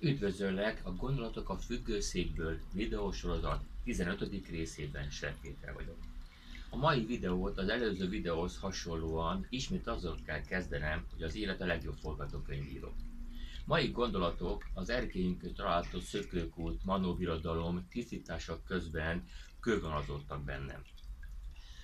Üdvözöllek 0.00 0.80
a 0.82 0.94
Gondolatok 0.94 1.48
a 1.48 1.56
függőszékből 1.56 2.58
videósorozat 2.72 3.62
15. 3.84 4.48
részében 4.50 5.10
Serpéter 5.10 5.74
vagyok. 5.74 5.96
A 6.70 6.76
mai 6.76 7.04
videót 7.04 7.58
az 7.58 7.68
előző 7.68 8.08
videóhoz 8.08 8.58
hasonlóan 8.58 9.46
ismét 9.48 9.86
azzal 9.86 10.18
kell 10.26 10.40
kezdenem, 10.40 11.06
hogy 11.12 11.22
az 11.22 11.36
élet 11.36 11.60
a 11.60 11.66
legjobb 11.66 11.96
forgatókönyvíró. 12.00 12.94
Mai 13.64 13.90
gondolatok 13.90 14.66
az 14.74 14.90
erkélyünkön 14.90 15.54
található 15.54 16.00
szökőkút, 16.00 16.84
manóbirodalom 16.84 17.86
tisztítások 17.90 18.64
közben 18.64 19.28
körvonalazottak 19.60 20.44
bennem. 20.44 20.82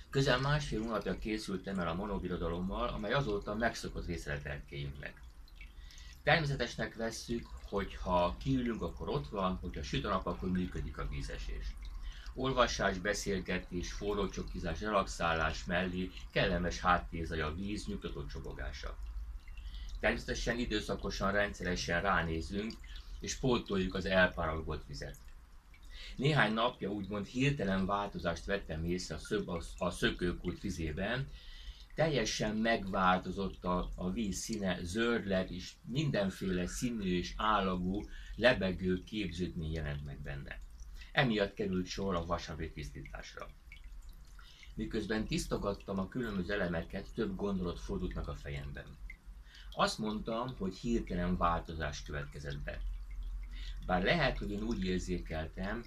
Közel 0.09 0.39
másfél 0.39 0.81
hónapja 0.81 1.19
készültem 1.19 1.79
el 1.79 1.87
a 1.87 1.93
monobirodalommal, 1.93 2.87
amely 2.87 3.13
azóta 3.13 3.55
megszokott 3.55 4.05
része 4.05 4.33
lett 4.33 4.45
erkélyünknek. 4.45 5.21
Természetesnek 6.23 6.95
vesszük, 6.95 7.47
hogy 7.69 7.95
ha 7.95 8.35
kiülünk, 8.39 8.81
akkor 8.81 9.09
ott 9.09 9.29
van, 9.29 9.57
hogyha 9.61 9.83
süt 9.83 10.05
a 10.05 10.09
nap, 10.09 10.25
akkor 10.25 10.51
működik 10.51 10.97
a 10.97 11.07
vízesés. 11.07 11.65
Olvasás, 12.35 12.97
beszélgetés, 12.97 13.91
forró 13.91 14.29
csokizás, 14.29 14.81
relaxálás 14.81 15.65
mellé 15.65 16.11
kellemes 16.31 16.79
háttérzaj 16.79 17.41
a 17.41 17.55
víz, 17.55 17.85
nyugtató 17.85 18.25
csobogása. 18.25 18.97
Természetesen 19.99 20.59
időszakosan, 20.59 21.31
rendszeresen 21.31 22.01
ránézünk, 22.01 22.73
és 23.19 23.35
pótoljuk 23.35 23.93
az 23.93 24.05
elpárolgott 24.05 24.83
vizet. 24.87 25.15
Néhány 26.15 26.53
napja 26.53 26.89
úgymond 26.89 27.25
hirtelen 27.25 27.85
változást 27.85 28.45
vettem 28.45 28.85
észre 28.85 29.15
a, 29.15 29.17
szöb, 29.17 29.49
a, 29.77 29.89
szökőkút 29.89 30.61
vizében, 30.61 31.27
teljesen 31.95 32.55
megváltozott 32.55 33.63
a, 33.63 33.89
a 33.95 34.11
víz 34.11 34.37
színe, 34.37 34.83
zöld 34.83 35.27
lett, 35.27 35.49
és 35.49 35.73
mindenféle 35.85 36.67
színű 36.67 37.17
és 37.17 37.33
állagú, 37.37 38.01
lebegő 38.35 39.03
képződmény 39.03 39.71
jelent 39.71 40.05
meg 40.05 40.21
benne. 40.21 40.59
Emiatt 41.11 41.53
került 41.53 41.85
sor 41.85 42.15
a 42.15 42.25
vasavé 42.25 42.67
tisztításra. 42.67 43.47
Miközben 44.75 45.25
tisztogattam 45.27 45.99
a 45.99 46.07
különböző 46.07 46.53
elemeket, 46.53 47.13
több 47.13 47.35
gondolat 47.35 47.79
fordult 47.79 48.13
meg 48.15 48.27
a 48.27 48.35
fejemben. 48.35 48.85
Azt 49.71 49.97
mondtam, 49.97 50.55
hogy 50.57 50.75
hirtelen 50.75 51.37
változás 51.37 52.03
következett 52.03 52.59
be. 52.63 52.81
Bár 53.85 54.03
lehet, 54.03 54.37
hogy 54.37 54.51
én 54.51 54.63
úgy 54.63 54.85
érzékeltem, 54.85 55.83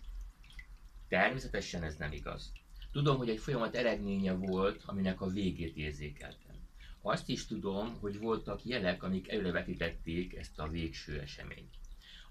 természetesen 1.09 1.83
ez 1.83 1.97
nem 1.97 2.13
igaz. 2.13 2.53
Tudom, 2.97 3.17
hogy 3.17 3.29
egy 3.29 3.39
folyamat 3.39 3.75
eredménye 3.75 4.33
volt, 4.33 4.83
aminek 4.87 5.21
a 5.21 5.27
végét 5.27 5.77
érzékeltem. 5.77 6.55
Azt 7.03 7.29
is 7.29 7.47
tudom, 7.47 7.97
hogy 8.01 8.19
voltak 8.19 8.65
jelek, 8.65 9.03
amik 9.03 9.29
előrevetítették 9.29 10.35
ezt 10.35 10.59
a 10.59 10.69
végső 10.69 11.21
eseményt. 11.21 11.75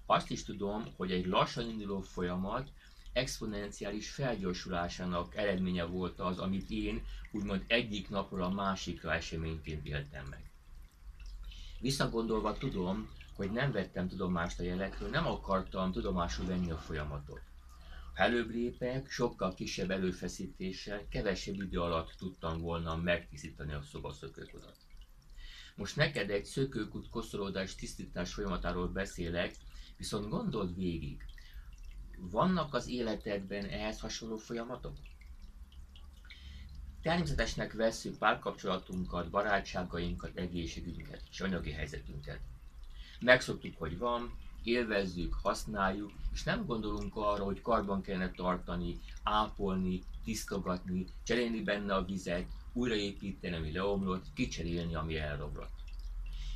Azt 0.06 0.30
is 0.30 0.44
tudom, 0.44 0.84
hogy 0.96 1.10
egy 1.10 1.26
lassan 1.26 1.68
induló 1.68 2.00
folyamat 2.00 2.68
exponenciális 3.12 4.10
felgyorsulásának 4.10 5.36
eredménye 5.36 5.84
volt 5.84 6.20
az, 6.20 6.38
amit 6.38 6.70
én 6.70 7.04
úgymond 7.30 7.64
egyik 7.66 8.08
napról 8.08 8.42
a 8.42 8.50
másikra 8.50 9.14
eseményként 9.14 9.86
éltem 9.86 10.26
meg. 10.30 10.50
Visszagondolva 11.80 12.58
tudom, 12.58 13.08
hogy 13.36 13.50
nem 13.52 13.72
vettem 13.72 14.08
tudomást 14.08 14.60
a 14.60 14.62
jelekről, 14.62 15.08
nem 15.08 15.26
akartam 15.26 15.92
tudomásul 15.92 16.46
venni 16.46 16.70
a 16.70 16.78
folyamatot. 16.78 17.40
Előbb 18.16 18.50
lépek, 18.50 19.10
sokkal 19.10 19.54
kisebb 19.54 19.90
előfeszítéssel, 19.90 21.08
kevesebb 21.08 21.54
idő 21.54 21.80
alatt 21.80 22.14
tudtam 22.18 22.60
volna 22.60 22.96
megtisztítani 22.96 23.72
a 23.72 23.82
szobaszökőkutat. 23.82 24.76
Most 25.74 25.96
neked 25.96 26.30
egy 26.30 26.44
szökőkut 26.44 27.08
koszolódás 27.08 27.74
tisztítás 27.74 28.34
folyamatáról 28.34 28.88
beszélek, 28.88 29.54
viszont 29.96 30.28
gondold 30.28 30.74
végig, 30.76 31.24
vannak 32.18 32.74
az 32.74 32.88
életedben 32.88 33.64
ehhez 33.64 34.00
hasonló 34.00 34.36
folyamatok? 34.36 34.96
Természetesnek 37.02 37.72
vesszük 37.72 38.18
párkapcsolatunkat, 38.18 39.30
barátságainkat, 39.30 40.36
egészségünket 40.36 41.22
és 41.30 41.40
anyagi 41.40 41.70
helyzetünket. 41.70 42.40
Megszoktuk, 43.20 43.78
hogy 43.78 43.98
van, 43.98 44.38
élvezzük, 44.66 45.34
használjuk, 45.42 46.12
és 46.32 46.42
nem 46.42 46.66
gondolunk 46.66 47.16
arra, 47.16 47.44
hogy 47.44 47.62
karban 47.62 48.02
kellene 48.02 48.30
tartani, 48.30 48.98
ápolni, 49.22 50.02
tisztogatni, 50.24 51.06
cserélni 51.22 51.62
benne 51.62 51.94
a 51.94 52.04
vizet, 52.04 52.46
újraépíteni, 52.72 53.56
ami 53.56 53.72
leomlott, 53.72 54.24
kicserélni, 54.34 54.94
ami 54.94 55.16
elromlott. 55.16 55.70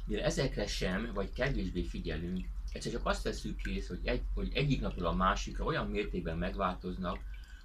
Mire 0.06 0.24
ezekre 0.24 0.66
sem, 0.66 1.10
vagy 1.14 1.32
kevésbé 1.32 1.82
figyelünk, 1.82 2.46
egyszer 2.72 2.92
csak 2.92 3.06
azt 3.06 3.22
veszük 3.22 3.56
kész, 3.56 3.88
hogy, 3.88 4.00
egy, 4.04 4.22
hogy 4.34 4.50
egyik 4.54 4.80
napról 4.80 5.06
a 5.06 5.12
másikra 5.12 5.64
olyan 5.64 5.86
mértékben 5.86 6.38
megváltoznak, 6.38 7.18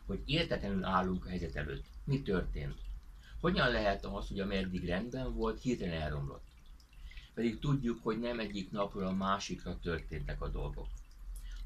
hogy 0.05 0.19
értetlenül 0.25 0.83
állunk 0.83 1.25
a 1.25 1.29
helyzet 1.29 1.55
előtt. 1.55 1.85
Mi 2.03 2.21
történt? 2.21 2.75
Hogyan 3.41 3.71
lehet 3.71 4.05
az, 4.05 4.27
hogy 4.27 4.39
ameddig 4.39 4.85
rendben 4.85 5.33
volt, 5.33 5.61
hirtelen 5.61 6.01
elromlott? 6.01 6.43
Pedig 7.35 7.59
tudjuk, 7.59 8.03
hogy 8.03 8.19
nem 8.19 8.39
egyik 8.39 8.71
napról 8.71 9.05
a 9.05 9.13
másikra 9.13 9.79
történtek 9.79 10.41
a 10.41 10.49
dolgok. 10.49 10.87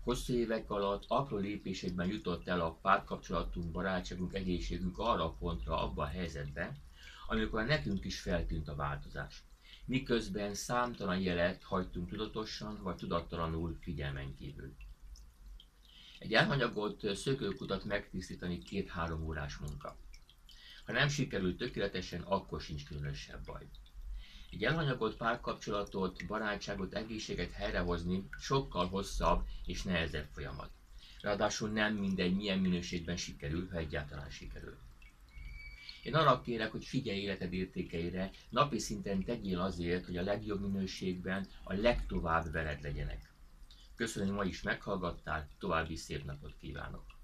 Hosszú 0.04 0.34
évek 0.34 0.70
alatt 0.70 1.06
apró 1.08 1.38
lépésekben 1.38 2.08
jutott 2.08 2.48
el 2.48 2.62
a 2.62 2.72
párkapcsolatunk, 2.82 3.72
barátságunk, 3.72 4.34
egészségünk 4.34 4.98
arra 4.98 5.24
a 5.24 5.36
pontra, 5.40 5.84
abba 5.84 6.04
a 6.04 6.08
helyzetbe, 6.08 6.78
amikor 7.28 7.66
nekünk 7.66 8.06
is 8.06 8.20
feltűnt 8.20 8.68
a 8.68 8.76
változás. 8.76 9.44
Miközben 9.86 10.54
számtalan 10.54 11.20
jelet 11.20 11.64
hagytunk 11.64 12.10
tudatosan 12.10 12.80
vagy 12.84 12.96
tudattalanul 12.96 13.78
figyelmen 13.82 14.36
kívül. 14.36 14.76
Egy 16.20 16.34
elhanyagolt 16.34 17.16
szökőkutat 17.16 17.84
megtisztítani 17.84 18.58
két-három 18.58 19.24
órás 19.24 19.58
munka. 19.58 19.98
Ha 20.86 20.92
nem 20.92 21.08
sikerült 21.08 21.58
tökéletesen, 21.58 22.22
akkor 22.22 22.62
sincs 22.62 22.86
különösebb 22.86 23.46
baj. 23.46 23.68
Egy 24.52 24.64
elhanyagolt 24.64 25.16
párkapcsolatot, 25.18 26.28
barátságot, 26.28 26.94
egészséget 26.94 27.52
helyrehozni 27.52 28.30
sokkal 28.40 28.88
hosszabb 28.88 29.46
és 29.66 29.84
nehezebb 29.84 30.28
folyamat. 30.34 30.70
Ráadásul 31.22 31.70
nem 31.70 31.94
mindegy, 31.94 32.36
milyen 32.36 32.60
minőségben 32.60 33.18
sikerül, 33.18 33.70
ha 33.70 33.78
egyáltalán 33.78 34.30
sikerül. 34.30 34.78
Én 36.04 36.16
arra 36.16 36.42
kérek, 36.42 36.72
hogy 36.72 36.86
figyelj 36.86 37.20
életed 37.20 37.54
értékeire, 37.54 38.32
napi 38.50 38.80
szinten 38.80 39.24
tegyél 39.24 39.60
azért, 39.60 40.06
hogy 40.06 40.18
a 40.18 40.24
legjobb 40.24 40.62
minőségben 40.62 41.48
a 41.64 41.74
legtovább 41.74 42.52
veled 42.52 42.82
legyenek. 42.82 43.34
Köszönöm, 43.96 44.28
hogy 44.28 44.38
ma 44.38 44.44
is 44.44 44.62
meghallgattál, 44.62 45.48
további 45.60 45.96
szép 45.96 46.26
napot 46.26 46.56
kívánok! 46.60 47.19